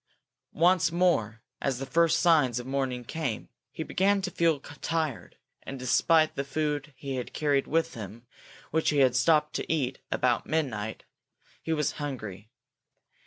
Once 0.57 0.91
more, 0.91 1.43
as 1.61 1.77
the 1.77 1.85
first 1.85 2.19
signs 2.19 2.57
of 2.59 2.65
morning 2.65 3.03
came, 3.05 3.49
he 3.71 3.83
began 3.83 4.19
to 4.19 4.31
feel 4.31 4.59
tired, 4.59 5.37
and, 5.61 5.77
despite 5.77 6.33
the 6.35 6.43
food 6.43 6.91
he 6.97 7.17
had 7.17 7.33
carried 7.33 7.67
with 7.67 7.93
him 7.93 8.25
which 8.71 8.89
he 8.89 8.97
had 8.97 9.15
stopped 9.15 9.53
to 9.53 9.71
eat 9.71 9.99
about 10.11 10.47
midnight, 10.47 11.03
he 11.61 11.71
was 11.71 11.91
hungry. 12.01 12.49